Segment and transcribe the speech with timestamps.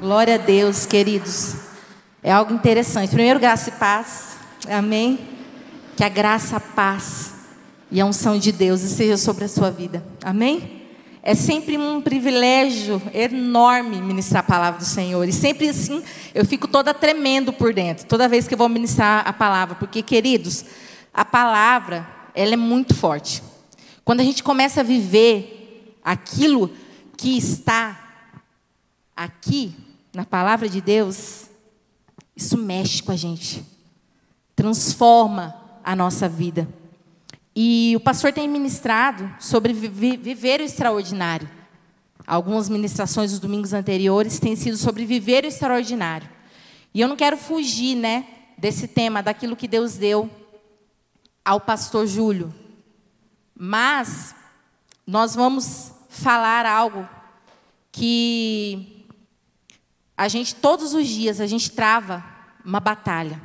[0.00, 1.56] Glória a Deus, queridos.
[2.22, 3.10] É algo interessante.
[3.10, 4.38] Primeiro, graça e paz.
[4.66, 5.18] Amém?
[5.94, 7.34] Que a graça, a paz
[7.90, 10.02] e a unção de Deus seja sobre a sua vida.
[10.24, 10.86] Amém?
[11.22, 15.28] É sempre um privilégio enorme ministrar a palavra do Senhor.
[15.28, 16.02] E sempre assim,
[16.34, 19.74] eu fico toda tremendo por dentro, toda vez que eu vou ministrar a palavra.
[19.74, 20.64] Porque, queridos,
[21.12, 23.42] a palavra, ela é muito forte.
[24.02, 26.70] Quando a gente começa a viver aquilo
[27.18, 28.00] que está
[29.14, 29.74] aqui,
[30.12, 31.48] na palavra de Deus,
[32.34, 33.64] isso mexe com a gente,
[34.56, 36.68] transforma a nossa vida.
[37.54, 41.48] E o pastor tem ministrado sobre viver o extraordinário.
[42.26, 46.28] Algumas ministrações dos domingos anteriores têm sido sobre viver o extraordinário.
[46.94, 50.30] E eu não quero fugir, né, desse tema, daquilo que Deus deu
[51.44, 52.54] ao pastor Júlio.
[53.54, 54.34] Mas
[55.06, 57.08] nós vamos falar algo
[57.90, 58.89] que
[60.20, 62.22] a gente todos os dias a gente trava
[62.62, 63.40] uma batalha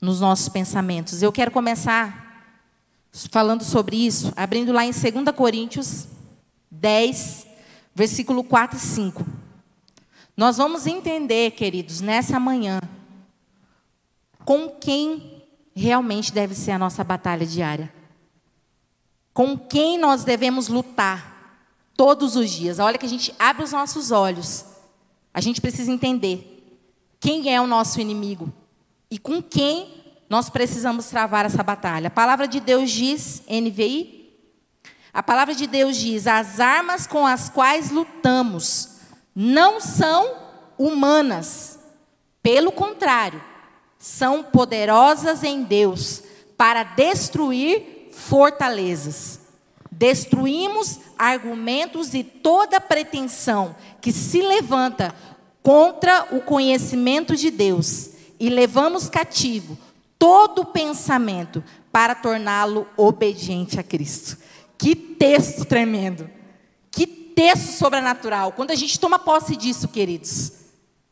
[0.00, 1.20] nos nossos pensamentos.
[1.20, 2.56] Eu quero começar
[3.30, 6.06] falando sobre isso, abrindo lá em 2 Coríntios
[6.70, 7.46] 10,
[7.94, 9.26] versículo 4 e 5.
[10.34, 12.80] Nós vamos entender, queridos, nessa manhã,
[14.46, 15.44] com quem
[15.76, 17.92] realmente deve ser a nossa batalha diária.
[19.34, 22.78] Com quem nós devemos lutar todos os dias.
[22.78, 24.71] Olha que a gente abre os nossos olhos
[25.32, 26.80] a gente precisa entender
[27.20, 28.52] quem é o nosso inimigo
[29.10, 32.08] e com quem nós precisamos travar essa batalha.
[32.08, 34.22] A palavra de Deus diz, NVI,
[35.12, 38.96] a palavra de Deus diz: as armas com as quais lutamos
[39.34, 40.36] não são
[40.78, 41.78] humanas,
[42.42, 43.42] pelo contrário,
[43.98, 46.22] são poderosas em Deus
[46.56, 49.41] para destruir fortalezas.
[50.02, 55.14] Destruímos argumentos e toda pretensão que se levanta
[55.62, 59.78] contra o conhecimento de Deus e levamos cativo
[60.18, 64.38] todo pensamento para torná-lo obediente a Cristo.
[64.76, 66.28] Que texto tremendo!
[66.90, 68.50] Que texto sobrenatural!
[68.50, 70.50] Quando a gente toma posse disso, queridos,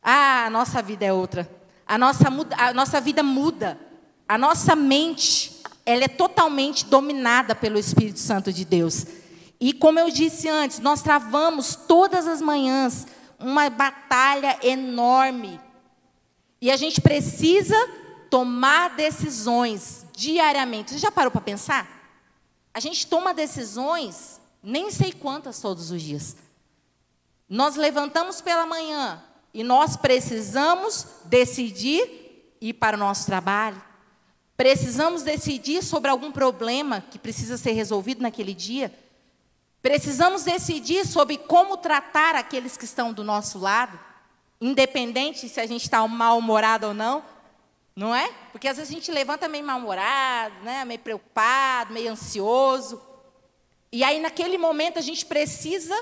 [0.03, 1.49] ah, a nossa vida é outra.
[1.87, 2.25] A nossa,
[2.59, 3.79] a nossa vida muda.
[4.29, 5.60] A nossa mente,
[5.91, 9.05] ela é totalmente dominada pelo Espírito Santo de Deus.
[9.59, 13.09] E como eu disse antes, nós travamos todas as manhãs
[13.41, 15.61] uma batalha enorme.
[16.61, 17.75] E a gente precisa
[18.31, 20.93] tomar decisões diariamente.
[20.93, 21.89] Você já parou para pensar?
[22.73, 26.37] A gente toma decisões, nem sei quantas todos os dias.
[27.49, 29.21] Nós levantamos pela manhã
[29.53, 33.90] e nós precisamos decidir ir para o nosso trabalho.
[34.61, 38.93] Precisamos decidir sobre algum problema que precisa ser resolvido naquele dia.
[39.81, 43.99] Precisamos decidir sobre como tratar aqueles que estão do nosso lado,
[44.61, 47.25] independente se a gente está mal-humorado ou não,
[47.97, 48.31] não é?
[48.53, 50.85] Porque às vezes a gente levanta meio mal-humorado, né?
[50.85, 53.01] meio preocupado, meio ansioso.
[53.91, 55.99] E aí, naquele momento, a gente precisa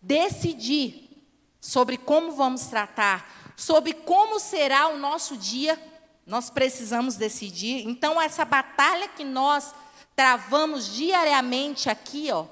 [0.00, 1.22] decidir
[1.60, 5.78] sobre como vamos tratar, sobre como será o nosso dia.
[6.26, 7.86] Nós precisamos decidir.
[7.86, 9.74] Então, essa batalha que nós
[10.16, 12.46] travamos diariamente aqui, ó,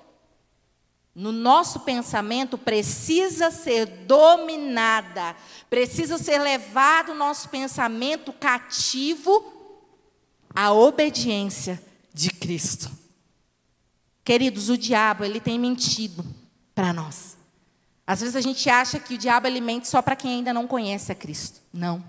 [1.15, 5.37] no nosso pensamento precisa ser dominada,
[5.69, 9.53] precisa ser levado o nosso pensamento cativo
[10.55, 11.83] à obediência
[12.15, 12.91] de Cristo.
[14.25, 16.25] Queridos, o diabo, ele tem mentido
[16.75, 17.37] para nós.
[18.07, 20.67] Às vezes a gente acha que o diabo ele mente só para quem ainda não
[20.67, 21.61] conhece a Cristo.
[21.73, 22.03] Não.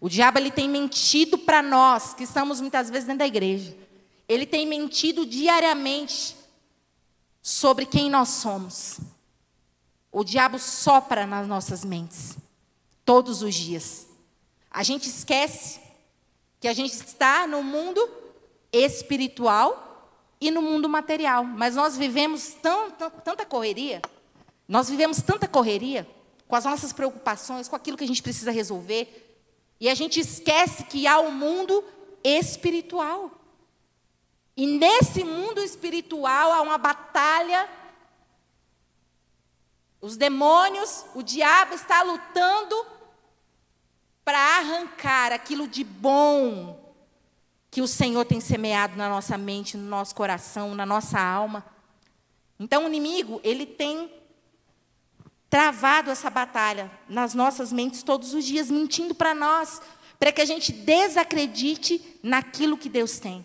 [0.00, 3.76] O diabo ele tem mentido para nós, que estamos muitas vezes dentro da igreja.
[4.26, 6.36] Ele tem mentido diariamente
[7.42, 8.98] sobre quem nós somos.
[10.10, 12.36] O diabo sopra nas nossas mentes,
[13.04, 14.06] todos os dias.
[14.70, 15.80] A gente esquece
[16.58, 18.08] que a gente está no mundo
[18.72, 19.90] espiritual
[20.40, 21.44] e no mundo material.
[21.44, 24.00] Mas nós vivemos tão, tanta correria,
[24.66, 26.08] nós vivemos tanta correria
[26.48, 29.29] com as nossas preocupações, com aquilo que a gente precisa resolver,
[29.80, 31.82] e a gente esquece que há um mundo
[32.22, 33.30] espiritual.
[34.54, 37.66] E nesse mundo espiritual há uma batalha.
[39.98, 42.86] Os demônios, o diabo está lutando
[44.22, 46.78] para arrancar aquilo de bom
[47.70, 51.64] que o Senhor tem semeado na nossa mente, no nosso coração, na nossa alma.
[52.58, 54.12] Então o inimigo, ele tem
[55.50, 59.82] travado essa batalha nas nossas mentes todos os dias, mentindo para nós,
[60.18, 63.44] para que a gente desacredite naquilo que Deus tem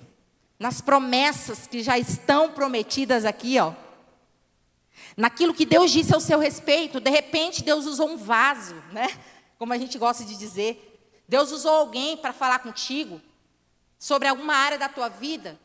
[0.60, 3.74] nas promessas que já estão prometidas aqui, ó.
[5.18, 9.07] Naquilo que Deus disse ao seu respeito, de repente Deus usou um vaso, né?
[9.57, 10.92] Como a gente gosta de dizer.
[11.28, 13.22] Deus usou alguém para falar contigo
[13.98, 15.60] sobre alguma área da tua vida,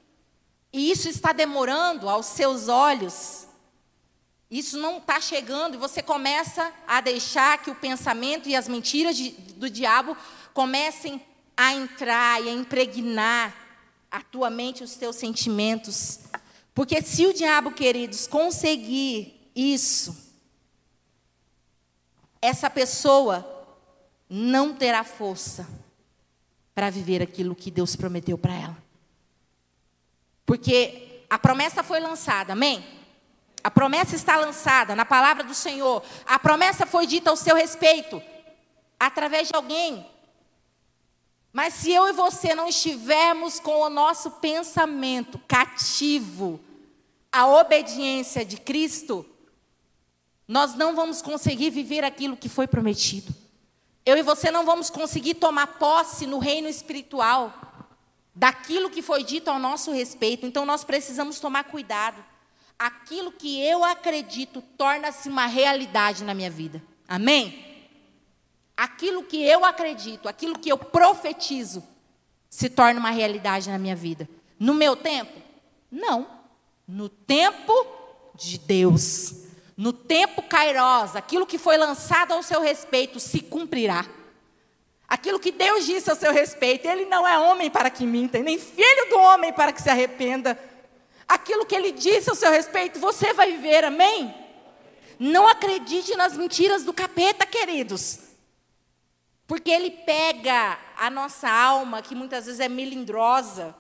[0.73, 3.47] e isso está demorando aos seus olhos.
[4.51, 9.17] Isso não está chegando, e você começa a deixar que o pensamento e as mentiras
[9.17, 10.17] de, do diabo
[10.53, 11.25] comecem
[11.57, 13.55] a entrar e a impregnar
[14.11, 16.21] a tua mente os teus sentimentos.
[16.75, 20.17] Porque se o diabo, queridos, conseguir isso,
[22.43, 23.47] essa pessoa
[24.29, 25.69] não terá força
[26.75, 28.79] para viver aquilo que Deus prometeu para ela.
[30.45, 33.00] Porque a promessa foi lançada, amém?
[33.63, 36.03] A promessa está lançada na palavra do Senhor.
[36.27, 38.23] A promessa foi dita ao seu respeito,
[38.99, 40.07] através de alguém.
[41.53, 46.61] Mas se eu e você não estivermos com o nosso pensamento cativo
[47.31, 49.27] à obediência de Cristo,
[50.47, 53.35] nós não vamos conseguir viver aquilo que foi prometido.
[54.07, 57.53] Eu e você não vamos conseguir tomar posse no reino espiritual
[58.35, 60.47] daquilo que foi dito ao nosso respeito.
[60.47, 62.25] Então nós precisamos tomar cuidado.
[62.81, 66.83] Aquilo que eu acredito torna-se uma realidade na minha vida.
[67.07, 67.63] Amém?
[68.75, 71.85] Aquilo que eu acredito, aquilo que eu profetizo,
[72.49, 74.27] se torna uma realidade na minha vida.
[74.59, 75.43] No meu tempo?
[75.91, 76.27] Não.
[76.89, 77.71] No tempo
[78.35, 79.35] de Deus.
[79.77, 84.07] No tempo kairos, aquilo que foi lançado ao seu respeito se cumprirá.
[85.07, 88.59] Aquilo que Deus disse ao seu respeito, Ele não é homem para que minta, nem
[88.59, 90.59] filho do homem para que se arrependa.
[91.31, 94.35] Aquilo que Ele disse ao seu respeito, você vai viver, amém?
[95.17, 98.19] Não acredite nas mentiras do capeta, queridos.
[99.47, 103.77] Porque ele pega a nossa alma, que muitas vezes é melindrosa,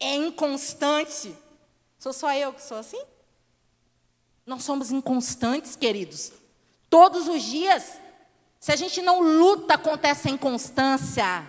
[0.00, 1.34] é inconstante.
[1.98, 3.00] Sou só eu que sou assim?
[4.44, 6.32] Nós somos inconstantes, queridos.
[6.90, 7.98] Todos os dias.
[8.58, 11.46] Se a gente não luta contra essa inconstância,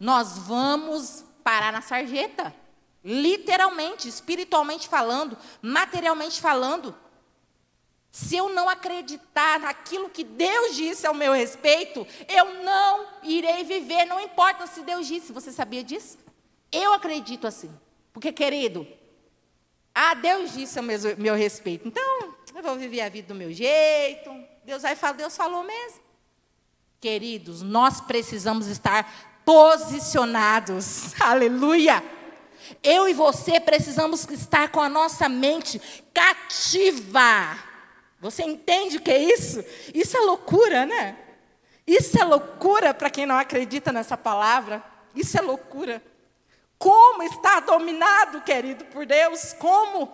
[0.00, 2.54] nós vamos parar na sarjeta.
[3.10, 6.94] Literalmente, espiritualmente falando, materialmente falando.
[8.10, 14.04] Se eu não acreditar naquilo que Deus disse ao meu respeito, eu não irei viver,
[14.04, 15.32] não importa se Deus disse.
[15.32, 16.18] Você sabia disso?
[16.70, 17.74] Eu acredito assim.
[18.12, 18.86] Porque, querido,
[19.94, 21.88] ah, Deus disse ao meu, meu respeito.
[21.88, 24.30] Então, eu vou viver a vida do meu jeito.
[24.66, 26.00] Deus vai falar, Deus falou mesmo.
[27.00, 31.18] Queridos, nós precisamos estar posicionados.
[31.22, 32.17] Aleluia!
[32.82, 35.80] Eu e você precisamos estar com a nossa mente
[36.12, 37.58] cativa.
[38.20, 39.64] Você entende o que é isso?
[39.94, 41.16] Isso é loucura, né?
[41.86, 44.82] Isso é loucura para quem não acredita nessa palavra.
[45.14, 46.02] Isso é loucura.
[46.78, 49.52] Como estar dominado, querido, por Deus?
[49.54, 50.12] Como?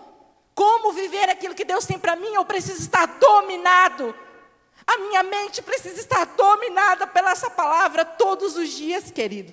[0.54, 2.32] Como viver aquilo que Deus tem para mim?
[2.34, 4.14] Eu preciso estar dominado.
[4.86, 9.52] A minha mente precisa estar dominada pela essa palavra todos os dias, querido.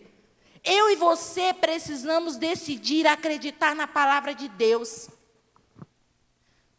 [0.63, 5.09] Eu e você precisamos decidir acreditar na palavra de Deus.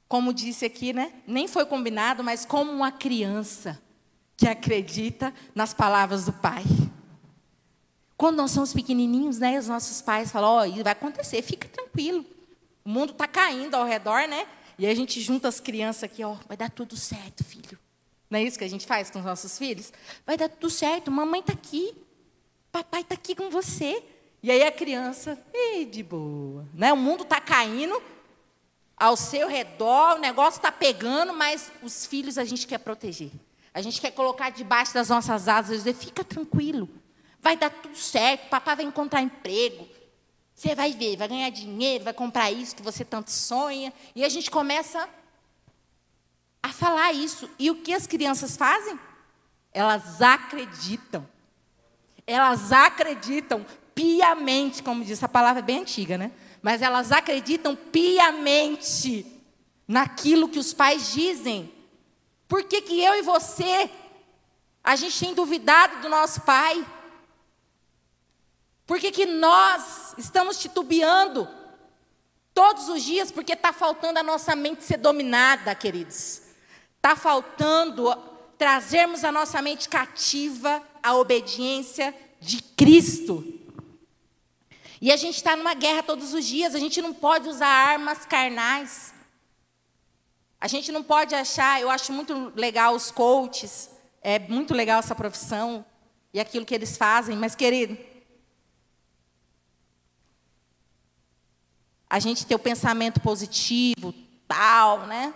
[0.09, 1.13] Como disse aqui, né?
[1.27, 3.81] Nem foi combinado, mas como uma criança
[4.37, 6.65] que acredita nas palavras do Pai.
[8.17, 12.25] Quando nós somos pequenininhos, né, os nossos pais falam: Ó, oh, vai acontecer, fica tranquilo.
[12.85, 14.47] O mundo está caindo ao redor, né?
[14.79, 17.79] E a gente junta as crianças aqui, ó, vai dar tudo certo, filho.
[18.31, 19.93] Não é isso que a gente faz com os nossos filhos?
[20.25, 21.95] Vai dar tudo certo, mamãe está aqui,
[22.73, 24.03] papai está aqui com você.
[24.43, 26.67] E aí a criança, ei, de boa.
[26.75, 26.93] Né?
[26.93, 28.03] O mundo está caindo
[28.97, 33.31] ao seu redor, o negócio está pegando, mas os filhos a gente quer proteger.
[33.73, 36.89] A gente quer colocar debaixo das nossas asas e dizer, fica tranquilo
[37.43, 39.87] vai dar tudo certo, papai vai encontrar emprego.
[40.55, 43.93] Você vai ver, vai ganhar dinheiro, vai comprar isso que você tanto sonha.
[44.15, 45.09] E a gente começa
[46.63, 47.51] a falar isso.
[47.59, 48.97] E o que as crianças fazem?
[49.73, 51.29] Elas acreditam.
[52.27, 53.65] Elas acreditam
[53.95, 56.33] piamente, como diz, a palavra é bem antiga, né?
[56.61, 59.27] Mas elas acreditam piamente
[59.87, 61.73] naquilo que os pais dizem.
[62.49, 63.91] Por que, que eu e você,
[64.83, 66.87] a gente tem duvidado do nosso pai?
[68.87, 71.49] Por que, que nós estamos titubeando
[72.55, 73.31] todos os dias?
[73.33, 76.43] Porque está faltando a nossa mente ser dominada, queridos.
[76.97, 78.15] Está faltando
[78.57, 83.45] trazermos a nossa mente cativa à obediência de Cristo.
[85.01, 88.25] E a gente está numa guerra todos os dias, a gente não pode usar armas
[88.25, 89.13] carnais.
[90.61, 93.91] A gente não pode achar, eu acho muito legal os coaches,
[94.21, 95.85] é muito legal essa profissão
[96.33, 97.99] e aquilo que eles fazem, mas querido,
[102.09, 104.15] a gente ter o pensamento positivo,
[104.47, 105.33] tal, né?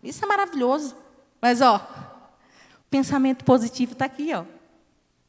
[0.00, 0.96] Isso é maravilhoso.
[1.42, 4.44] Mas, ó, o pensamento positivo está aqui, ó.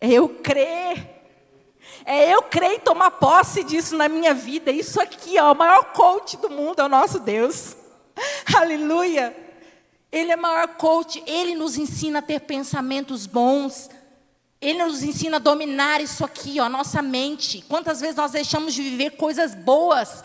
[0.02, 1.22] É eu crer.
[2.04, 4.72] É eu crer e tomar posse disso na minha vida.
[4.72, 7.78] Isso aqui, ó, o maior coach do mundo é o nosso Deus.
[8.56, 9.38] Aleluia.
[10.12, 11.24] Ele é o maior coach.
[11.28, 13.90] Ele nos ensina a ter pensamentos bons.
[14.60, 17.64] Ele nos ensina a dominar isso aqui, ó, a nossa mente.
[17.68, 20.24] Quantas vezes nós deixamos de viver coisas boas,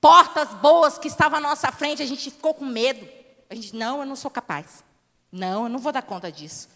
[0.00, 3.06] portas boas que estavam à nossa frente, a gente ficou com medo.
[3.48, 4.84] A gente, não, eu não sou capaz.
[5.32, 6.68] Não, eu não vou dar conta disso.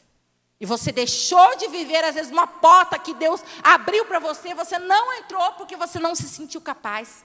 [0.64, 4.78] E você deixou de viver, às vezes, uma porta que Deus abriu para você, você
[4.78, 7.22] não entrou porque você não se sentiu capaz.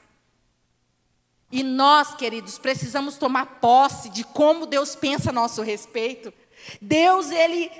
[1.49, 6.33] E nós, queridos, precisamos tomar posse de como Deus pensa a nosso respeito.
[6.81, 7.71] Deus, Ele,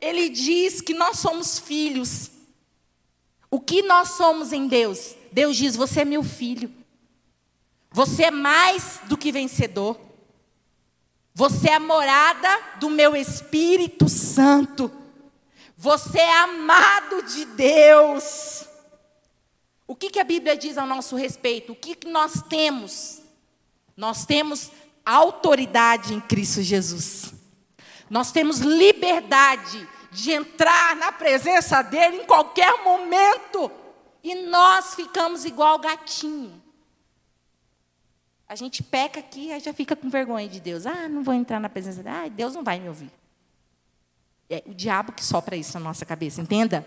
[0.00, 2.30] Ele diz que nós somos filhos.
[3.50, 5.14] O que nós somos em Deus?
[5.30, 6.72] Deus diz: Você é meu filho.
[7.90, 10.00] Você é mais do que vencedor.
[11.34, 12.48] Você é a morada
[12.80, 15.01] do meu Espírito Santo.
[15.82, 18.68] Você é amado de Deus.
[19.84, 21.72] O que, que a Bíblia diz ao nosso respeito?
[21.72, 23.20] O que, que nós temos?
[23.96, 24.70] Nós temos
[25.04, 27.34] autoridade em Cristo Jesus.
[28.08, 33.68] Nós temos liberdade de entrar na presença dEle em qualquer momento.
[34.22, 36.62] E nós ficamos igual gatinho.
[38.48, 40.86] A gente peca aqui e já fica com vergonha de Deus.
[40.86, 42.16] Ah, não vou entrar na presença dele.
[42.16, 43.10] Ah, Deus não vai me ouvir.
[44.48, 46.84] É o diabo que sopra isso na nossa cabeça, entenda?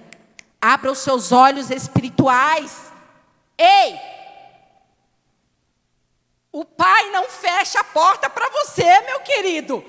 [0.62, 2.92] Abra os seus olhos espirituais.
[3.58, 4.00] Ei!
[6.52, 9.84] O pai não fecha a porta para você, meu querido.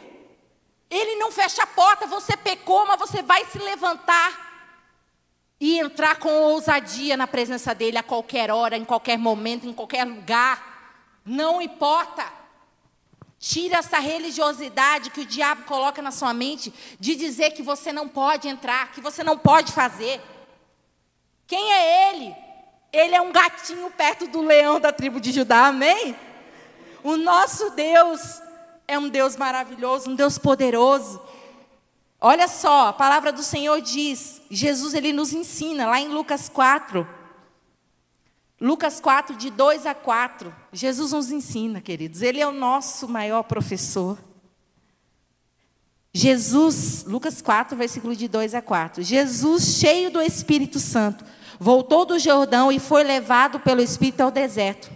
[0.91, 4.47] Ele não fecha a porta, você pecou, mas você vai se levantar
[5.61, 10.05] e entrar com ousadia na presença dele a qualquer hora, em qualquer momento, em qualquer
[10.05, 11.21] lugar.
[11.25, 12.25] Não importa.
[13.38, 18.09] Tira essa religiosidade que o diabo coloca na sua mente de dizer que você não
[18.09, 20.21] pode entrar, que você não pode fazer.
[21.47, 22.35] Quem é ele?
[22.93, 26.16] Ele é um gatinho perto do leão da tribo de Judá, amém?
[27.05, 28.40] O nosso Deus
[28.88, 31.21] é um Deus maravilhoso, um Deus poderoso.
[32.21, 37.07] Olha só, a palavra do Senhor diz, Jesus ele nos ensina lá em Lucas 4,
[38.61, 40.55] Lucas 4, de 2 a 4.
[40.73, 42.23] Jesus nos ensina, queridos.
[42.23, 44.19] Ele é o nosso maior professor.
[46.13, 49.03] Jesus, Lucas 4, versículo de 2 a 4.
[49.03, 51.23] Jesus, cheio do Espírito Santo,
[51.61, 54.91] voltou do Jordão e foi levado pelo Espírito ao deserto,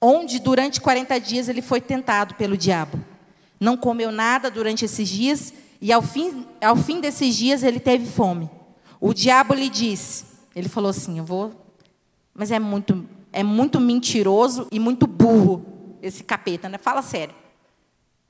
[0.00, 2.98] onde durante 40 dias ele foi tentado pelo diabo.
[3.60, 8.06] Não comeu nada durante esses dias e ao fim, ao fim desses dias ele teve
[8.10, 8.50] fome.
[9.00, 11.65] O diabo lhe disse, ele falou assim: Eu vou
[12.36, 15.64] mas é muito, é muito mentiroso e muito burro
[16.02, 16.78] esse capeta, né?
[16.78, 17.34] Fala sério.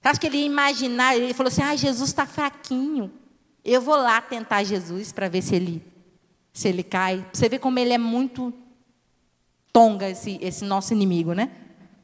[0.00, 3.12] Você acha que ele ia imaginar, ele falou assim, ah, Jesus está fraquinho.
[3.64, 5.82] Eu vou lá tentar Jesus para ver se ele,
[6.52, 7.26] se ele cai.
[7.32, 8.54] Você vê como ele é muito
[9.72, 11.50] tonga, esse, esse nosso inimigo, né?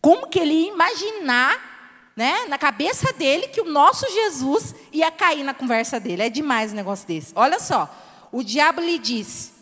[0.00, 5.44] Como que ele ia imaginar, né, na cabeça dele, que o nosso Jesus ia cair
[5.44, 6.22] na conversa dele.
[6.22, 7.32] É demais um negócio desse.
[7.36, 7.88] Olha só,
[8.32, 9.52] o diabo lhe disse,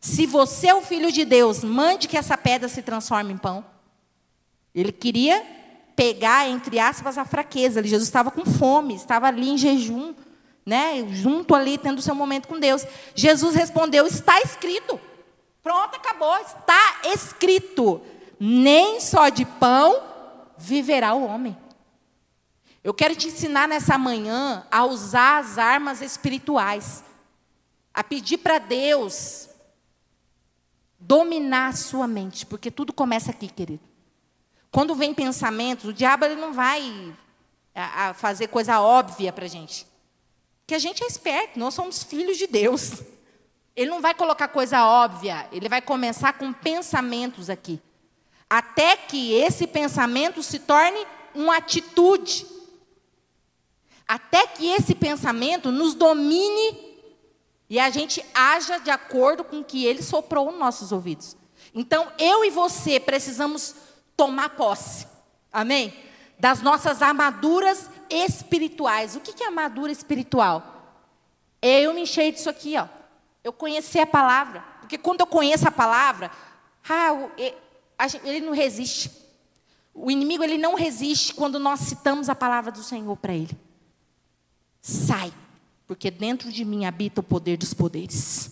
[0.00, 3.64] se você é o filho de Deus, mande que essa pedra se transforme em pão.
[4.74, 5.44] Ele queria
[5.96, 7.82] pegar, entre aspas, a fraqueza.
[7.82, 10.14] Jesus estava com fome, estava ali em jejum,
[10.64, 11.06] né?
[11.10, 12.84] junto ali, tendo seu momento com Deus.
[13.14, 15.00] Jesus respondeu: Está escrito.
[15.62, 16.36] Pronto, acabou.
[16.38, 18.00] Está escrito.
[18.38, 20.02] Nem só de pão
[20.58, 21.56] viverá o homem.
[22.84, 27.02] Eu quero te ensinar nessa manhã a usar as armas espirituais,
[27.92, 29.48] a pedir para Deus
[30.98, 33.80] dominar a sua mente, porque tudo começa aqui, querido.
[34.70, 37.14] Quando vem pensamentos, o diabo ele não vai
[37.74, 39.86] a, a fazer coisa óbvia para a gente.
[40.66, 43.02] Que a gente é esperto, nós somos filhos de Deus.
[43.74, 47.80] Ele não vai colocar coisa óbvia, ele vai começar com pensamentos aqui.
[48.48, 52.46] Até que esse pensamento se torne uma atitude.
[54.08, 56.85] Até que esse pensamento nos domine
[57.68, 61.36] e a gente haja de acordo com o que ele soprou nos nossos ouvidos.
[61.74, 63.74] Então, eu e você precisamos
[64.16, 65.06] tomar posse,
[65.52, 65.92] amém?
[66.38, 69.16] Das nossas armaduras espirituais.
[69.16, 71.02] O que é armadura espiritual?
[71.60, 72.86] Eu me enchei disso aqui, ó.
[73.42, 74.60] Eu conheci a palavra.
[74.80, 76.30] Porque quando eu conheço a palavra,
[76.88, 77.10] ah,
[78.22, 79.10] ele não resiste.
[79.92, 83.56] O inimigo ele não resiste quando nós citamos a palavra do Senhor para ele.
[84.80, 85.32] Sai
[85.86, 88.50] porque dentro de mim habita o poder dos poderes.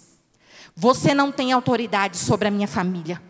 [0.76, 3.20] Você não tem autoridade sobre a minha família.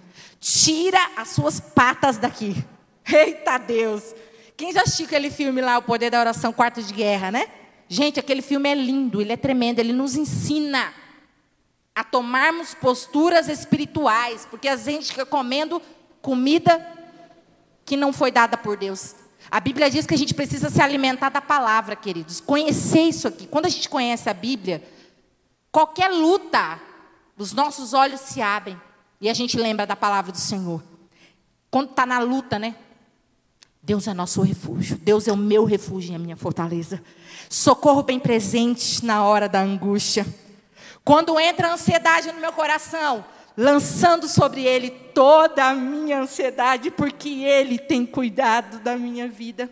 [0.41, 2.65] Tira as suas patas daqui.
[3.07, 4.15] Eita Deus!
[4.57, 7.49] Quem já assistiu aquele filme lá, O Poder da Oração, Quarto de Guerra, né?
[7.89, 10.93] Gente, aquele filme é lindo, ele é tremendo, ele nos ensina
[11.95, 15.83] a tomarmos posturas espirituais, porque a gente fica comendo
[16.23, 16.87] comida
[17.85, 19.15] que não foi dada por Deus.
[19.51, 22.41] A Bíblia diz que a gente precisa se alimentar da palavra, queridos.
[22.41, 23.47] Conhecer isso aqui.
[23.47, 24.83] Quando a gente conhece a Bíblia,
[25.71, 26.81] qualquer luta,
[27.37, 28.81] os nossos olhos se abrem
[29.21, 30.83] e a gente lembra da palavra do Senhor.
[31.71, 32.77] Quando está na luta, né?
[33.83, 34.97] Deus é nosso refúgio.
[34.97, 37.03] Deus é o meu refúgio e a minha fortaleza.
[37.51, 40.27] Socorro bem presente na hora da angústia.
[41.05, 43.25] Quando entra ansiedade no meu coração,
[43.57, 49.71] lançando sobre Ele toda a minha ansiedade, porque Ele tem cuidado da minha vida.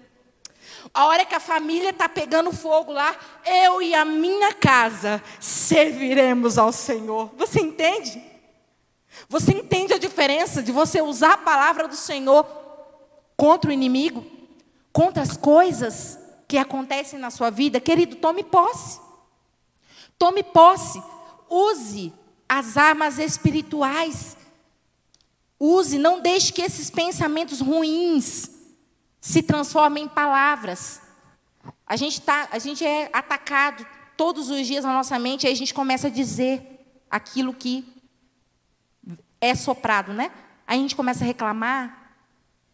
[0.95, 6.59] A hora que a família está pegando fogo lá, eu e a minha casa serviremos
[6.59, 7.31] ao Senhor.
[7.37, 8.23] Você entende?
[9.29, 12.45] Você entende a diferença de você usar a palavra do Senhor
[13.37, 14.25] contra o inimigo?
[14.93, 17.81] Contra as coisas que acontecem na sua vida?
[17.81, 19.01] Querido, tome posse.
[20.19, 21.03] Tome posse.
[21.49, 22.13] Use
[22.53, 24.37] as armas espirituais.
[25.59, 28.51] Use, não deixe que esses pensamentos ruins
[29.19, 31.01] se transformem em palavras.
[31.87, 33.87] A gente, tá, a gente é atacado
[34.19, 36.61] todos os dias na nossa mente aí a gente começa a dizer
[37.11, 37.91] aquilo que
[39.41, 40.31] é soprado, né?
[40.67, 42.13] Aí a gente começa a reclamar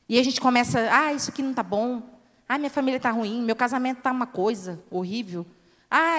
[0.08, 2.02] e a gente começa, ah, isso aqui não está bom.
[2.49, 5.47] Ah, minha família está ruim, meu casamento está uma coisa horrível.
[5.90, 6.18] Ah,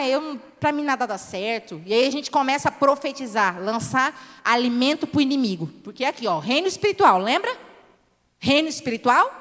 [0.59, 1.81] para mim nada dá certo.
[1.85, 5.67] E aí a gente começa a profetizar, lançar alimento para o inimigo.
[5.83, 7.55] Porque aqui, ó, reino espiritual, lembra?
[8.39, 9.31] Reino espiritual.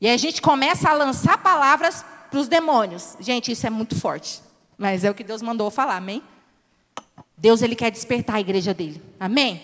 [0.00, 3.16] E aí a gente começa a lançar palavras para os demônios.
[3.18, 4.40] Gente, isso é muito forte.
[4.76, 6.22] Mas é o que Deus mandou falar, amém?
[7.36, 9.02] Deus ele quer despertar a igreja dele.
[9.18, 9.62] Amém?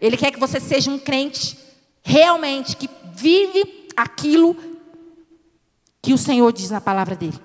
[0.00, 1.56] Ele quer que você seja um crente
[2.02, 4.56] realmente que vive aquilo
[6.02, 7.38] que o Senhor diz na palavra dele.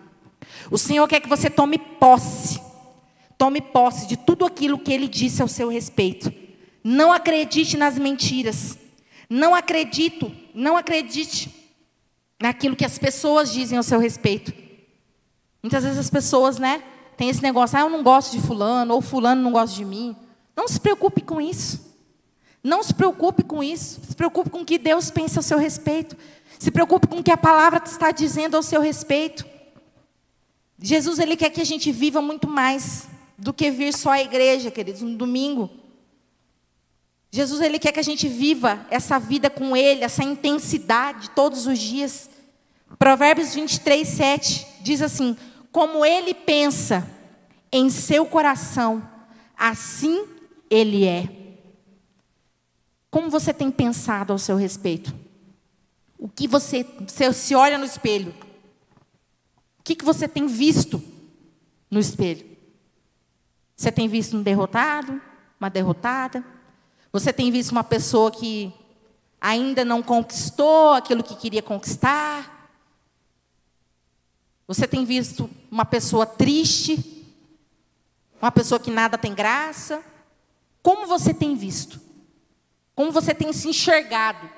[0.72, 2.62] O Senhor quer que você tome posse.
[3.38, 6.32] Tome posse de tudo aquilo que ele disse ao seu respeito.
[6.84, 8.78] Não acredite nas mentiras.
[9.30, 11.54] Não acredito, não acredite
[12.40, 14.54] naquilo que as pessoas dizem ao seu respeito.
[15.64, 16.84] Muitas vezes as pessoas, né,
[17.18, 20.16] tem esse negócio, ah, eu não gosto de fulano, ou fulano não gosta de mim.
[20.56, 21.96] Não se preocupe com isso.
[22.64, 24.00] Não se preocupe com isso.
[24.08, 26.16] Se preocupe com o que Deus pensa ao seu respeito.
[26.60, 29.46] Se preocupe com o que a palavra está dizendo ao seu respeito.
[30.80, 33.08] Jesus ele quer que a gente viva muito mais
[33.38, 35.70] do que vir só à igreja, queridos, no domingo.
[37.32, 41.78] Jesus ele quer que a gente viva essa vida com ele, essa intensidade todos os
[41.78, 42.30] dias.
[42.98, 45.36] Provérbios 23, 7 diz assim:
[45.72, 47.06] Como ele pensa
[47.72, 49.06] em seu coração,
[49.58, 50.26] assim
[50.70, 51.30] ele é.
[53.10, 55.14] Como você tem pensado ao seu respeito?
[56.18, 58.34] O que você, você se olha no espelho?
[59.86, 61.02] Que, que você tem visto
[61.92, 62.44] no espelho?
[63.78, 65.22] Você tem visto um derrotado,
[65.60, 66.44] uma derrotada?
[67.14, 68.74] Você tem visto uma pessoa que
[69.40, 72.72] ainda não conquistou aquilo que queria conquistar?
[74.68, 77.24] Você tem visto uma pessoa triste?
[78.42, 80.04] Uma pessoa que nada tem graça?
[80.82, 82.02] Como você tem visto?
[82.96, 84.50] Como você tem se enxergado?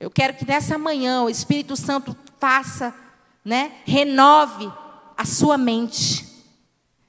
[0.00, 3.09] Eu quero que nessa manhã o Espírito Santo faça
[3.44, 3.72] né?
[3.84, 4.70] Renove
[5.16, 6.26] a sua mente.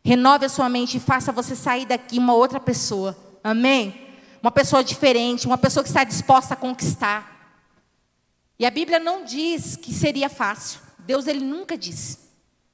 [0.04, 3.18] Renove a sua mente e faça você sair daqui uma outra pessoa.
[3.44, 4.10] Amém?
[4.42, 7.32] Uma pessoa diferente, uma pessoa que está disposta a conquistar.
[8.58, 10.80] E a Bíblia não diz que seria fácil.
[11.00, 12.20] Deus ele nunca disse.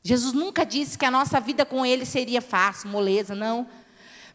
[0.03, 3.67] Jesus nunca disse que a nossa vida com ele seria fácil, moleza, não.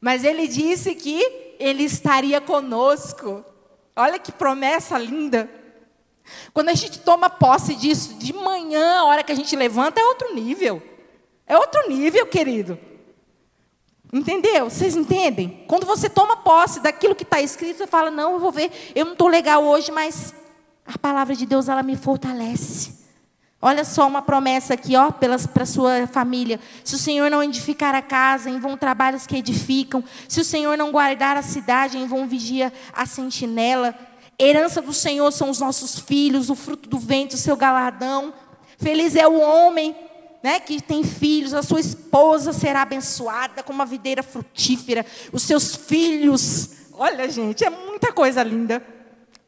[0.00, 3.44] Mas ele disse que ele estaria conosco.
[3.96, 5.48] Olha que promessa linda.
[6.52, 10.04] Quando a gente toma posse disso de manhã, a hora que a gente levanta, é
[10.04, 10.82] outro nível.
[11.46, 12.78] É outro nível, querido.
[14.12, 14.68] Entendeu?
[14.68, 15.64] Vocês entendem?
[15.66, 19.06] Quando você toma posse daquilo que está escrito, você fala: Não, eu vou ver, eu
[19.06, 20.34] não estou legal hoje, mas
[20.84, 23.02] a palavra de Deus, ela me fortalece.
[23.64, 26.58] Olha só uma promessa aqui, ó, para sua família.
[26.82, 30.02] Se o Senhor não edificar a casa, em vão trabalhos que edificam.
[30.28, 33.94] Se o Senhor não guardar a cidade, em vão vigia a sentinela.
[34.44, 38.34] Herança do Senhor são os nossos filhos, o fruto do vento, o seu galardão.
[38.76, 39.94] Feliz é o homem
[40.42, 45.76] né, que tem filhos, a sua esposa será abençoada como uma videira frutífera, os seus
[45.76, 46.70] filhos.
[46.94, 48.84] Olha, gente, é muita coisa linda.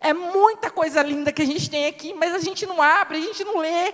[0.01, 3.21] É muita coisa linda que a gente tem aqui, mas a gente não abre, a
[3.21, 3.93] gente não lê.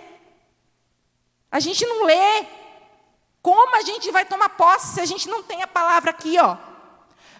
[1.51, 2.45] A gente não lê.
[3.41, 6.57] Como a gente vai tomar posse se a gente não tem a palavra aqui, ó?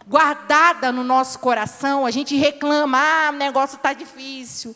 [0.07, 4.75] Guardada no nosso coração, a gente reclama, ah, o negócio está difícil.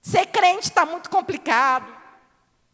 [0.00, 1.94] Ser crente está muito complicado.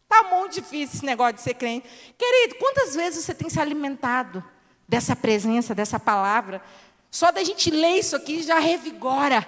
[0.02, 1.88] Está muito difícil esse negócio de ser crente.
[2.18, 4.44] Querido, quantas vezes você tem se alimentado
[4.86, 6.60] dessa presença, dessa palavra?
[7.10, 9.46] Só da gente ler isso aqui já revigora.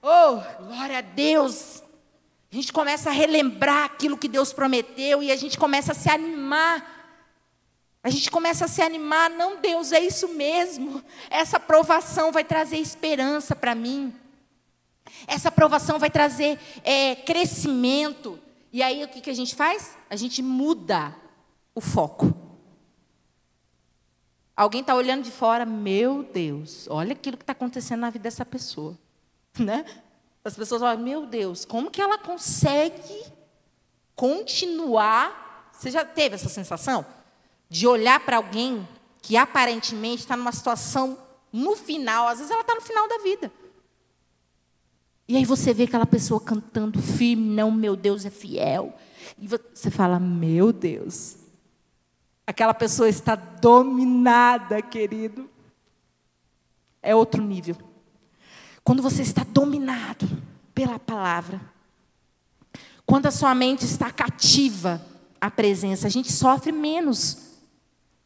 [0.00, 1.82] Oh, glória a Deus!
[2.50, 6.08] A gente começa a relembrar aquilo que Deus prometeu e a gente começa a se
[6.08, 6.95] animar.
[8.06, 11.02] A gente começa a se animar, não, Deus, é isso mesmo.
[11.28, 14.14] Essa aprovação vai trazer esperança para mim.
[15.26, 18.38] Essa aprovação vai trazer é, crescimento.
[18.72, 19.96] E aí o que, que a gente faz?
[20.08, 21.16] A gente muda
[21.74, 22.32] o foco.
[24.56, 28.44] Alguém está olhando de fora, meu Deus, olha aquilo que está acontecendo na vida dessa
[28.44, 28.96] pessoa.
[29.58, 29.84] Né?
[30.44, 33.24] As pessoas falam, meu Deus, como que ela consegue
[34.14, 35.72] continuar?
[35.72, 37.15] Você já teve essa sensação?
[37.68, 38.86] De olhar para alguém
[39.20, 41.18] que aparentemente está numa situação
[41.52, 43.50] no final, às vezes ela está no final da vida.
[45.28, 48.94] E aí você vê aquela pessoa cantando firme, não, meu Deus é fiel.
[49.38, 51.36] E você fala, meu Deus.
[52.46, 55.50] Aquela pessoa está dominada, querido.
[57.02, 57.76] É outro nível.
[58.84, 60.28] Quando você está dominado
[60.72, 61.60] pela palavra,
[63.04, 65.04] quando a sua mente está cativa
[65.40, 67.45] à presença, a gente sofre menos.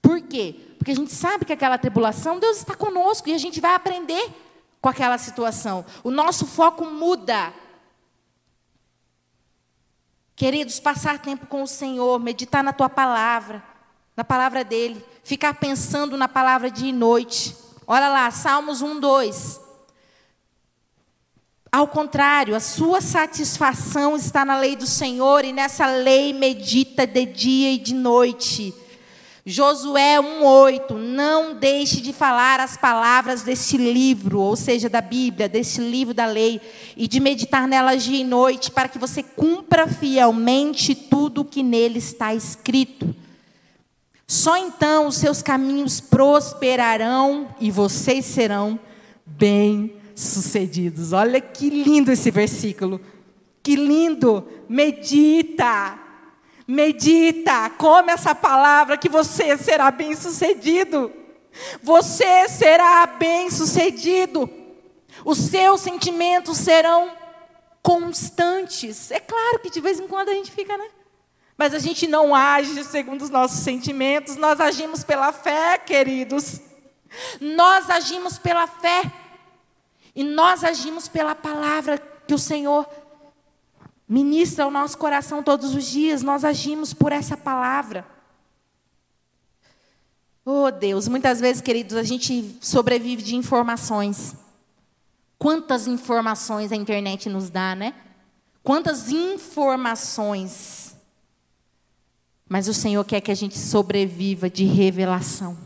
[0.01, 0.55] Por quê?
[0.79, 4.31] Porque a gente sabe que aquela tribulação, Deus está conosco e a gente vai aprender
[4.81, 5.85] com aquela situação.
[6.03, 7.53] O nosso foco muda.
[10.35, 13.63] Queridos, passar tempo com o Senhor, meditar na tua palavra,
[14.17, 17.55] na palavra dele, ficar pensando na palavra dia e noite.
[17.87, 19.61] Olha lá, Salmos 1, 2.
[21.73, 27.27] Ao contrário, a sua satisfação está na lei do Senhor e nessa lei medita de
[27.27, 28.75] dia e de noite.
[29.45, 35.81] Josué 1:8, não deixe de falar as palavras deste livro, ou seja, da Bíblia, deste
[35.81, 36.61] livro da lei,
[36.97, 41.63] e de meditar nelas dia e noite, para que você cumpra fielmente tudo o que
[41.63, 43.15] nele está escrito.
[44.27, 48.79] Só então os seus caminhos prosperarão e vocês serão
[49.27, 51.13] bem-sucedidos.
[51.13, 53.01] Olha que lindo esse versículo.
[53.63, 54.47] Que lindo!
[54.69, 55.99] Medita,
[56.71, 61.13] Medita, come essa palavra que você será bem-sucedido.
[61.83, 64.49] Você será bem-sucedido.
[65.25, 67.11] Os seus sentimentos serão
[67.83, 69.11] constantes.
[69.11, 70.87] É claro que de vez em quando a gente fica, né?
[71.59, 76.61] Mas a gente não age segundo os nossos sentimentos, nós agimos pela fé, queridos.
[77.41, 79.03] Nós agimos pela fé.
[80.15, 82.89] E nós agimos pela palavra que o Senhor
[84.11, 88.05] ministra o nosso coração todos os dias, nós agimos por essa palavra.
[90.45, 94.35] Oh Deus, muitas vezes, queridos, a gente sobrevive de informações.
[95.39, 97.95] Quantas informações a internet nos dá, né?
[98.65, 100.97] Quantas informações.
[102.49, 105.57] Mas o Senhor quer que a gente sobreviva de revelação.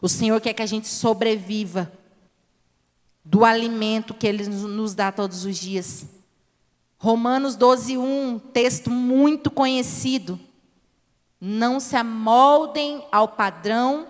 [0.00, 1.92] O Senhor quer que a gente sobreviva
[3.22, 6.15] do alimento que Ele nos dá todos os dias.
[7.06, 10.40] Romanos 12, 1, texto muito conhecido.
[11.40, 14.08] Não se amoldem ao padrão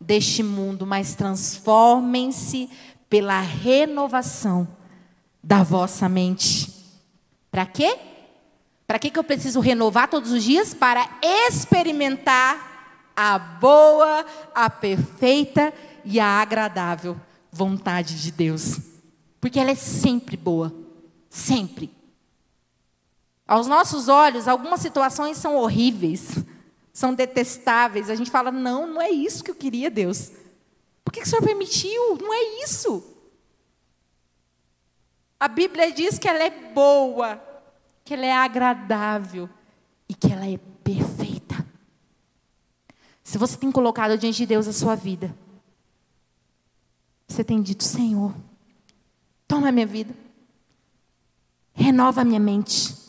[0.00, 2.70] deste mundo, mas transformem-se
[3.10, 4.68] pela renovação
[5.42, 6.72] da vossa mente.
[7.50, 7.98] Para quê?
[8.86, 10.72] Para que eu preciso renovar todos os dias?
[10.72, 18.78] Para experimentar a boa, a perfeita e a agradável vontade de Deus.
[19.40, 20.72] Porque ela é sempre boa.
[21.28, 21.95] Sempre.
[23.46, 26.38] Aos nossos olhos, algumas situações são horríveis,
[26.92, 28.10] são detestáveis.
[28.10, 30.32] A gente fala: não, não é isso que eu queria, Deus.
[31.04, 32.16] Por que o Senhor permitiu?
[32.16, 33.04] Não é isso.
[35.38, 37.40] A Bíblia diz que ela é boa,
[38.04, 39.48] que ela é agradável
[40.08, 41.64] e que ela é perfeita.
[43.22, 45.32] Se você tem colocado diante de Deus a sua vida,
[47.28, 48.34] você tem dito: Senhor,
[49.46, 50.14] toma a minha vida,
[51.72, 53.05] renova a minha mente.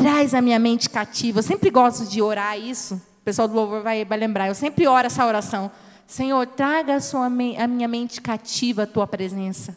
[0.00, 1.40] Traz a minha mente cativa.
[1.40, 2.94] Eu sempre gosto de orar isso.
[2.94, 4.48] O pessoal do louvor vai, vai lembrar.
[4.48, 5.70] Eu sempre oro essa oração.
[6.06, 9.76] Senhor, traga a, sua, a minha mente cativa à tua presença.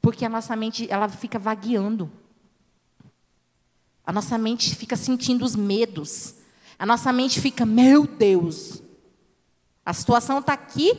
[0.00, 2.10] Porque a nossa mente, ela fica vagueando.
[4.06, 6.36] A nossa mente fica sentindo os medos.
[6.78, 8.80] A nossa mente fica, meu Deus,
[9.84, 10.98] a situação está aqui,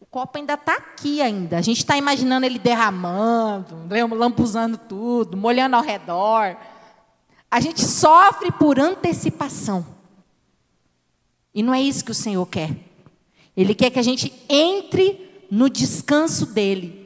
[0.00, 1.56] o copo ainda está aqui ainda.
[1.56, 3.76] A gente está imaginando ele derramando,
[4.16, 6.56] lampuzando tudo, molhando ao redor.
[7.50, 9.86] A gente sofre por antecipação.
[11.54, 12.70] E não é isso que o Senhor quer.
[13.56, 17.04] Ele quer que a gente entre no descanso dele,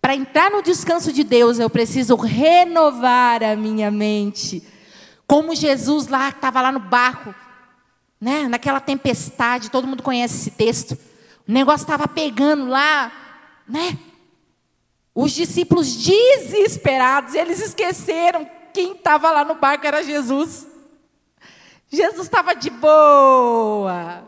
[0.00, 4.62] Para entrar no descanso de Deus, eu preciso renovar a minha mente.
[5.26, 7.34] Como Jesus lá, estava lá no barco,
[8.20, 8.46] né?
[8.46, 10.92] naquela tempestade, todo mundo conhece esse texto.
[11.48, 13.10] O negócio estava pegando lá,
[13.66, 13.98] né?
[15.14, 20.66] Os discípulos desesperados, eles esqueceram quem estava lá no barco era Jesus.
[21.88, 24.24] Jesus estava de boa.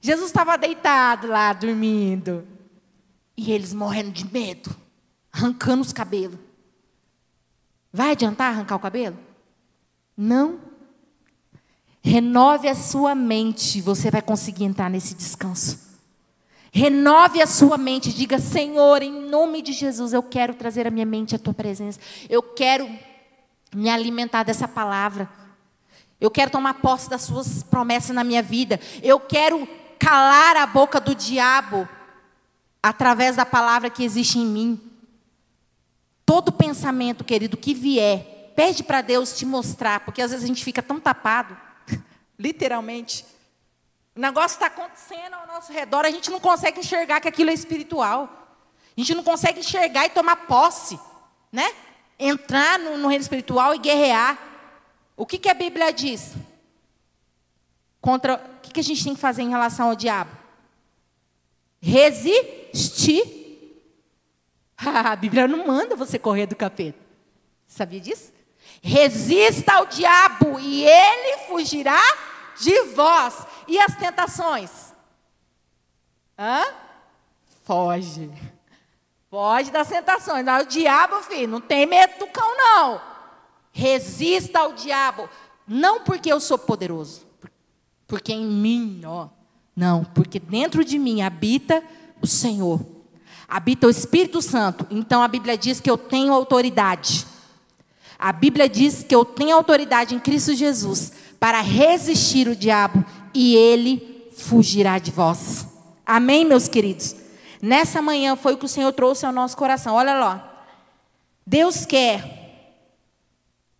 [0.00, 2.48] Jesus estava deitado lá, dormindo.
[3.36, 4.74] E eles morrendo de medo,
[5.30, 6.38] arrancando os cabelos.
[7.92, 9.18] Vai adiantar arrancar o cabelo?
[10.16, 10.60] Não.
[12.02, 15.78] Renove a sua mente, você vai conseguir entrar nesse descanso.
[16.72, 21.06] Renove a sua mente, diga: Senhor, em nome de Jesus, eu quero trazer a minha
[21.06, 22.00] mente à tua presença.
[22.28, 22.88] Eu quero
[23.74, 25.28] me alimentar dessa palavra.
[26.20, 28.80] Eu quero tomar posse das suas promessas na minha vida.
[29.02, 31.88] Eu quero calar a boca do diabo
[32.82, 34.80] através da palavra que existe em mim.
[36.24, 40.64] Todo pensamento, querido, que vier, pede para Deus te mostrar, porque às vezes a gente
[40.64, 41.56] fica tão tapado,
[42.38, 43.24] literalmente.
[44.16, 47.54] O negócio está acontecendo ao nosso redor, a gente não consegue enxergar que aquilo é
[47.54, 48.28] espiritual.
[48.96, 50.98] A gente não consegue enxergar e tomar posse,
[51.50, 51.68] né?
[52.18, 54.38] Entrar no, no reino espiritual e guerrear.
[55.16, 56.34] O que, que a Bíblia diz?
[58.00, 60.30] Contra o que, que a gente tem que fazer em relação ao diabo?
[61.80, 63.42] Resistir.
[64.76, 66.98] a Bíblia não manda você correr do capeta.
[67.66, 68.32] Sabia disso?
[68.82, 72.00] Resista ao diabo e ele fugirá
[72.60, 73.46] de vós.
[73.66, 74.92] E as tentações?
[76.38, 76.64] Hã?
[77.64, 78.30] Foge.
[79.34, 80.46] Foge das tentações.
[80.46, 83.00] o diabo, filho, não tem medo do cão, não.
[83.72, 85.28] Resista ao diabo.
[85.66, 87.22] Não porque eu sou poderoso.
[88.06, 89.26] Porque em mim, ó.
[89.74, 91.82] Não, porque dentro de mim habita
[92.22, 92.80] o Senhor.
[93.48, 94.86] Habita o Espírito Santo.
[94.88, 97.26] Então a Bíblia diz que eu tenho autoridade.
[98.16, 103.56] A Bíblia diz que eu tenho autoridade em Cristo Jesus para resistir o diabo e
[103.56, 105.66] ele fugirá de vós.
[106.06, 107.23] Amém, meus queridos?
[107.64, 109.94] Nessa manhã foi o que o Senhor trouxe ao nosso coração.
[109.94, 110.66] Olha lá.
[111.46, 112.76] Deus quer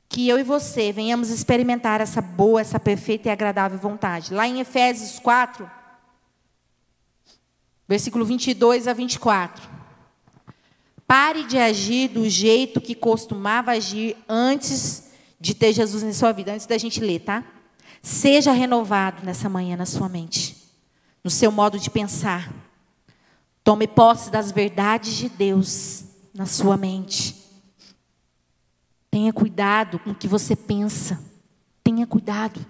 [0.09, 4.33] que eu e você venhamos experimentar essa boa, essa perfeita e agradável vontade.
[4.33, 5.71] Lá em Efésios 4,
[7.87, 9.69] versículo 22 a 24.
[11.07, 16.55] Pare de agir do jeito que costumava agir antes de ter Jesus em sua vida,
[16.55, 17.45] antes da gente ler, tá?
[18.01, 20.57] Seja renovado nessa manhã na sua mente,
[21.23, 22.64] no seu modo de pensar.
[23.65, 27.35] Tome posse das verdades de Deus na sua mente.
[29.11, 31.19] Tenha cuidado com o que você pensa.
[31.83, 32.65] Tenha cuidado.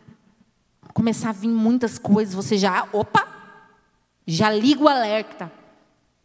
[0.93, 3.27] Começar a vir muitas coisas, você já, opa,
[4.25, 5.51] já liga o alerta.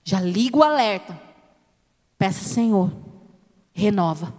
[0.04, 1.20] Já liga o alerta.
[2.16, 2.92] Peça, Senhor,
[3.74, 4.32] renova.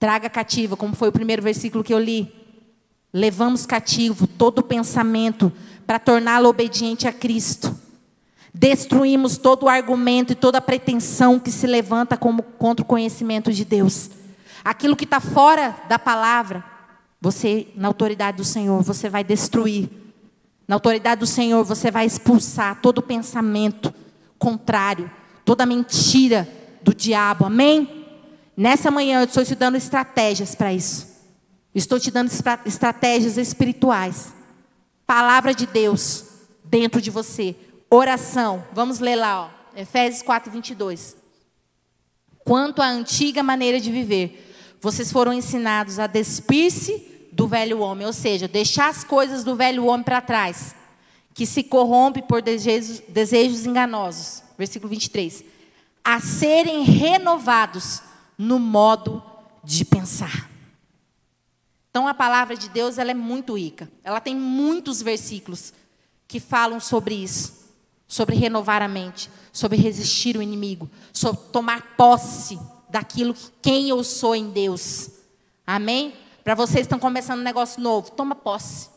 [0.00, 2.34] Traga cativa, como foi o primeiro versículo que eu li.
[3.12, 5.52] Levamos cativo todo pensamento
[5.86, 7.85] para torná-lo obediente a Cristo.
[8.58, 13.66] Destruímos todo o argumento e toda pretensão que se levanta como contra o conhecimento de
[13.66, 14.08] Deus.
[14.64, 16.64] Aquilo que está fora da palavra,
[17.20, 19.90] você, na autoridade do Senhor, você vai destruir.
[20.66, 23.92] Na autoridade do Senhor, você vai expulsar todo pensamento
[24.38, 25.10] contrário,
[25.44, 26.48] toda mentira
[26.82, 27.44] do diabo.
[27.44, 28.06] Amém?
[28.56, 31.06] Nessa manhã eu estou te dando estratégias para isso.
[31.74, 32.30] Estou te dando
[32.64, 34.32] estratégias espirituais.
[35.06, 36.24] Palavra de Deus
[36.64, 37.54] dentro de você.
[37.90, 38.64] Oração.
[38.72, 39.78] Vamos ler lá, ó.
[39.78, 41.16] Efésios 4, 22.
[42.44, 48.12] Quanto à antiga maneira de viver, vocês foram ensinados a despir-se do velho homem, ou
[48.12, 50.74] seja, deixar as coisas do velho homem para trás,
[51.34, 54.42] que se corrompe por desejos, desejos enganosos.
[54.56, 55.44] Versículo 23.
[56.02, 58.00] A serem renovados
[58.38, 59.22] no modo
[59.62, 60.48] de pensar.
[61.90, 63.90] Então a palavra de Deus ela é muito rica.
[64.04, 65.72] Ela tem muitos versículos
[66.28, 67.65] que falam sobre isso,
[68.06, 74.02] sobre renovar a mente, sobre resistir o inimigo, sobre tomar posse daquilo que quem eu
[74.04, 75.10] sou em Deus.
[75.66, 76.14] Amém?
[76.44, 78.88] Para vocês que estão começando um negócio novo, toma posse.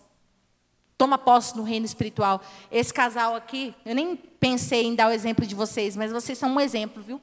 [0.98, 2.41] Toma posse no reino espiritual.
[2.72, 6.52] Esse casal aqui, eu nem pensei em dar o exemplo de vocês, mas vocês são
[6.54, 7.22] um exemplo, viu?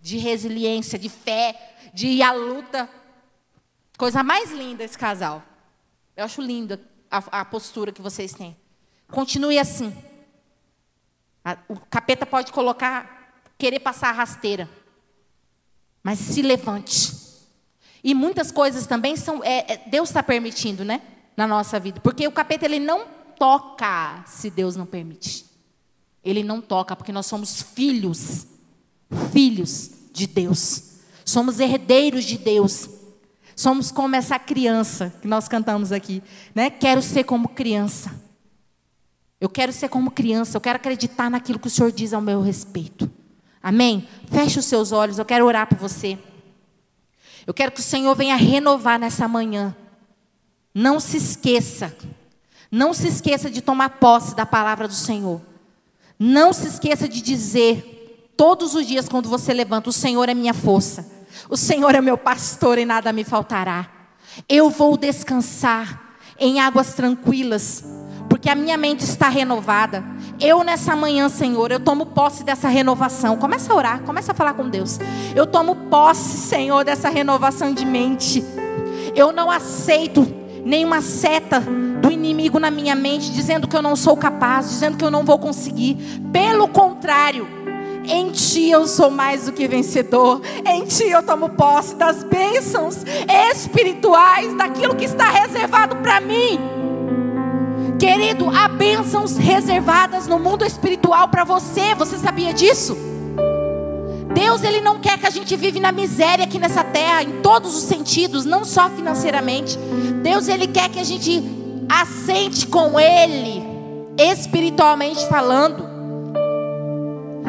[0.00, 2.88] De resiliência, de fé, de ir à luta
[3.98, 5.42] Coisa mais linda esse casal.
[6.16, 8.56] Eu acho linda a, a postura que vocês têm.
[9.10, 9.92] Continue assim.
[11.68, 14.68] O capeta pode colocar, querer passar a rasteira.
[16.02, 17.12] Mas se levante.
[18.02, 19.42] E muitas coisas também são.
[19.44, 21.02] É, é, Deus está permitindo, né?
[21.36, 22.00] Na nossa vida.
[22.00, 23.06] Porque o capeta ele não
[23.38, 25.44] toca se Deus não permite.
[26.24, 28.46] Ele não toca, porque nós somos filhos.
[29.32, 30.82] filhos de Deus.
[31.24, 32.88] Somos herdeiros de Deus.
[33.54, 36.22] Somos como essa criança que nós cantamos aqui,
[36.54, 36.70] né?
[36.70, 38.27] Quero ser como criança.
[39.40, 42.40] Eu quero ser como criança, eu quero acreditar naquilo que o Senhor diz ao meu
[42.40, 43.10] respeito.
[43.62, 44.08] Amém?
[44.26, 46.18] Feche os seus olhos, eu quero orar por você.
[47.46, 49.74] Eu quero que o Senhor venha renovar nessa manhã.
[50.74, 51.96] Não se esqueça.
[52.70, 55.40] Não se esqueça de tomar posse da palavra do Senhor.
[56.18, 60.52] Não se esqueça de dizer todos os dias quando você levanta: O Senhor é minha
[60.52, 61.10] força.
[61.48, 63.90] O Senhor é meu pastor e nada me faltará.
[64.48, 67.82] Eu vou descansar em águas tranquilas,
[68.38, 70.04] porque a minha mente está renovada.
[70.40, 73.36] Eu nessa manhã, Senhor, eu tomo posse dessa renovação.
[73.36, 75.00] Começa a orar, começa a falar com Deus.
[75.34, 78.44] Eu tomo posse, Senhor, dessa renovação de mente.
[79.12, 80.24] Eu não aceito
[80.64, 81.58] nenhuma seta
[82.00, 85.24] do inimigo na minha mente dizendo que eu não sou capaz, dizendo que eu não
[85.24, 85.96] vou conseguir.
[86.32, 87.44] Pelo contrário,
[88.04, 90.40] em ti eu sou mais do que vencedor.
[90.64, 92.98] Em ti eu tomo posse das bênçãos
[93.50, 96.87] espirituais, daquilo que está reservado para mim.
[97.98, 101.96] Querido, há bênçãos reservadas no mundo espiritual para você.
[101.96, 102.96] Você sabia disso?
[104.32, 107.76] Deus, Ele não quer que a gente vive na miséria aqui nessa terra, em todos
[107.76, 109.76] os sentidos, não só financeiramente.
[110.22, 111.42] Deus, Ele quer que a gente
[111.88, 113.64] assente com Ele,
[114.16, 115.84] espiritualmente falando.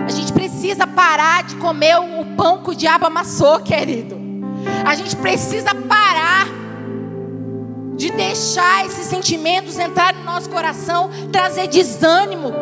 [0.04, 4.18] A gente precisa parar de comer o pão que o diabo amassou, querido.
[4.84, 6.09] A gente precisa parar
[8.00, 12.54] de deixar esses sentimentos entrar no nosso coração, trazer desânimo.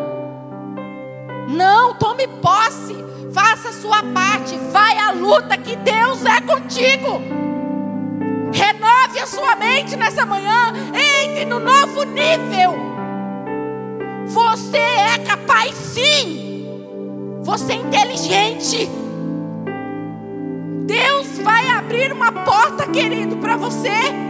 [1.47, 2.95] Não, tome posse,
[3.31, 7.21] faça a sua parte, vai à luta que Deus é contigo.
[8.51, 10.73] Renove a sua mente nessa manhã,
[11.21, 12.73] entre no novo nível.
[14.25, 16.65] Você é capaz sim.
[17.43, 18.89] Você é inteligente.
[20.87, 24.25] Deus vai abrir uma porta, querido, para você.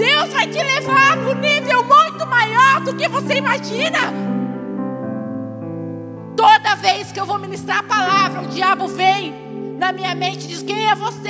[0.00, 3.98] Deus vai te levar para um nível muito maior do que você imagina.
[6.34, 9.34] Toda vez que eu vou ministrar a palavra, o diabo vem
[9.78, 11.28] na minha mente e diz: Quem é você?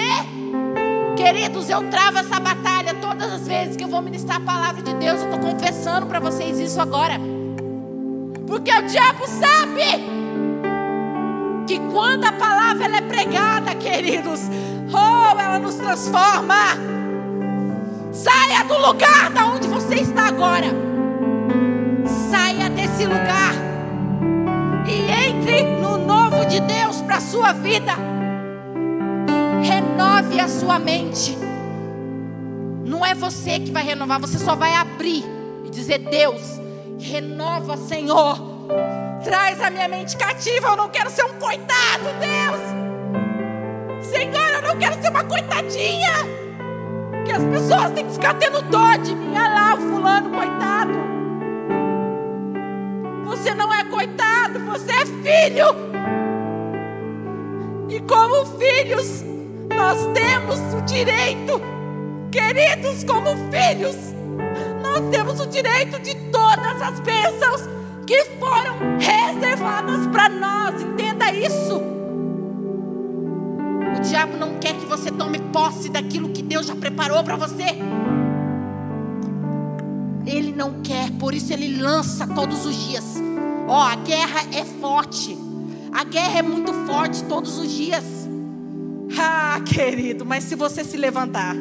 [1.17, 4.95] Queridos, eu travo essa batalha todas as vezes que eu vou ministrar a palavra de
[4.95, 5.21] Deus.
[5.21, 7.15] Eu estou confessando para vocês isso agora.
[8.47, 9.83] Porque o diabo sabe
[11.67, 14.43] que quando a palavra é pregada, queridos,
[14.93, 17.00] oh, ela nos transforma.
[18.12, 20.66] Saia do lugar da onde você está agora.
[22.31, 23.55] Saia desse lugar
[24.87, 27.92] e entre no novo de Deus para a sua vida.
[29.62, 31.38] Renove a sua mente.
[32.85, 35.25] Não é você que vai renovar, você só vai abrir
[35.64, 36.61] e dizer: Deus,
[36.99, 38.51] renova, Senhor.
[39.23, 40.68] Traz a minha mente cativa.
[40.68, 44.05] Eu não quero ser um coitado, Deus.
[44.05, 46.50] Senhor, eu não quero ser uma coitadinha
[47.25, 49.31] que as pessoas têm que ficar tendo dó de mim.
[49.31, 50.93] Olha lá fulano, coitado.
[53.27, 55.67] Você não é coitado, você é filho.
[57.89, 59.25] E como filhos,
[59.75, 61.61] nós temos o direito,
[62.31, 63.97] queridos, como filhos,
[64.83, 67.69] nós temos o direito de todas as bênçãos
[68.07, 70.83] que foram reservadas para nós.
[70.83, 72.00] Entenda isso.
[73.96, 77.64] O diabo não quer que você tome posse daquilo que Deus já preparou para você.
[80.26, 83.16] Ele não quer, por isso ele lança todos os dias.
[83.66, 85.37] Ó, oh, a guerra é forte.
[85.92, 88.05] A guerra é muito forte todos os dias.
[89.18, 91.57] Ah, querido, mas se você se levantar,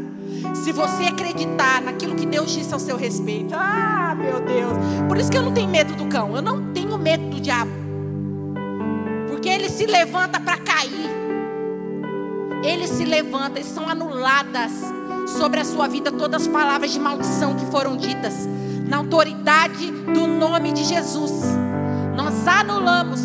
[0.53, 4.73] se você acreditar naquilo que Deus disse ao seu respeito, ah, meu Deus.
[5.07, 6.35] Por isso que eu não tenho medo do cão.
[6.35, 7.71] Eu não tenho medo do diabo.
[9.27, 11.09] Porque ele se levanta para cair
[12.63, 14.71] ele se levanta e são anuladas
[15.37, 18.47] sobre a sua vida todas as palavras de maldição que foram ditas.
[18.87, 21.31] Na autoridade do nome de Jesus,
[22.15, 23.21] nós anulamos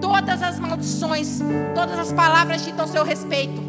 [0.00, 1.40] todas as maldições,
[1.74, 3.60] todas as palavras ditas ao seu respeito.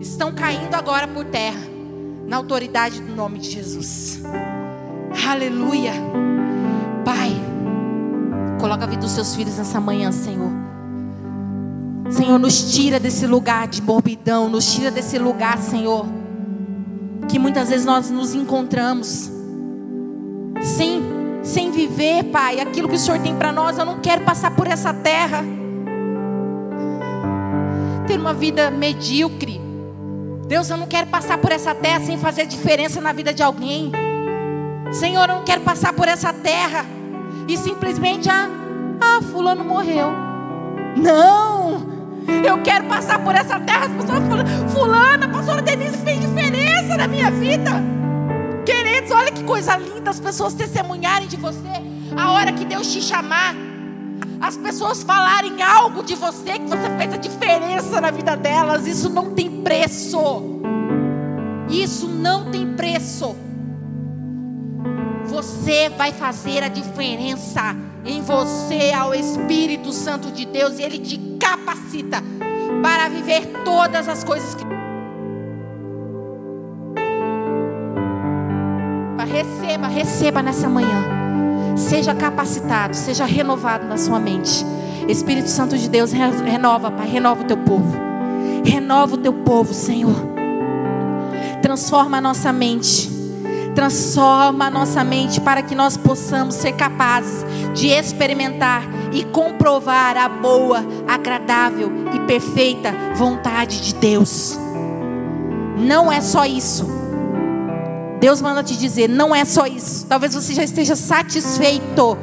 [0.00, 1.60] Estão caindo agora por terra,
[2.26, 4.22] na autoridade do nome de Jesus.
[5.28, 5.92] Aleluia.
[7.04, 7.32] Pai,
[8.60, 10.69] coloca a vida dos seus filhos nessa manhã, Senhor.
[12.10, 16.06] Senhor, nos tira desse lugar de morbidão, nos tira desse lugar, Senhor,
[17.28, 19.30] que muitas vezes nós nos encontramos
[20.60, 21.02] sem,
[21.42, 23.78] sem viver, Pai, aquilo que o Senhor tem para nós.
[23.78, 25.44] Eu não quero passar por essa terra,
[28.08, 29.60] ter uma vida medíocre.
[30.48, 33.92] Deus, eu não quero passar por essa terra sem fazer diferença na vida de alguém.
[34.90, 36.84] Senhor, eu não quero passar por essa terra
[37.46, 38.48] e simplesmente, ah,
[39.00, 40.08] ah fulano morreu.
[40.96, 41.49] Não!
[42.44, 43.86] Eu quero passar por essa terra.
[43.86, 47.70] As pessoas falam, fulana, pastora Denise fez diferença na minha vida.
[48.64, 51.68] Queridos, olha que coisa linda as pessoas testemunharem de você.
[52.16, 53.54] A hora que Deus te chamar,
[54.40, 58.86] as pessoas falarem algo de você, que você fez a diferença na vida delas.
[58.86, 60.60] Isso não tem preço.
[61.68, 63.36] Isso não tem preço.
[65.30, 71.16] Você vai fazer a diferença em você ao Espírito Santo de Deus e Ele te
[71.38, 72.20] capacita
[72.82, 74.64] para viver todas as coisas que.
[79.30, 81.76] Receba, receba nessa manhã.
[81.76, 84.66] Seja capacitado, seja renovado na sua mente.
[85.08, 87.96] Espírito Santo de Deus, renova, Pai, renova o teu povo.
[88.64, 90.16] Renova o teu povo, Senhor.
[91.62, 93.19] Transforma a nossa mente
[93.74, 97.44] Transforma a nossa mente para que nós possamos ser capazes
[97.74, 104.58] de experimentar e comprovar a boa, agradável e perfeita vontade de Deus.
[105.78, 106.86] Não é só isso.
[108.20, 110.06] Deus manda te dizer, não é só isso.
[110.06, 112.18] Talvez você já esteja satisfeito,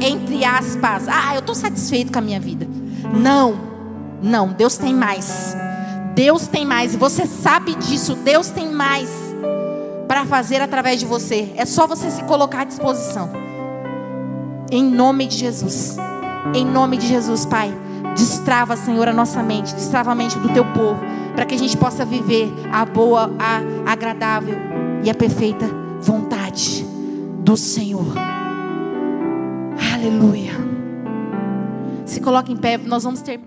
[0.00, 1.08] entre aspas.
[1.08, 2.68] Ah, eu estou satisfeito com a minha vida.
[3.12, 3.58] Não,
[4.22, 5.56] não, Deus tem mais.
[6.14, 8.14] Deus tem mais, e você sabe disso.
[8.16, 9.29] Deus tem mais
[10.10, 11.52] para fazer através de você.
[11.54, 13.30] É só você se colocar à disposição.
[14.68, 15.96] Em nome de Jesus.
[16.52, 17.72] Em nome de Jesus, Pai.
[18.16, 20.98] Destrava, Senhor, a nossa mente, destrava a mente do teu povo,
[21.36, 24.56] para que a gente possa viver a boa, a agradável
[25.04, 26.84] e a perfeita vontade
[27.44, 28.12] do Senhor.
[29.94, 30.54] Aleluia.
[32.04, 33.38] Se coloque em pé, nós vamos ter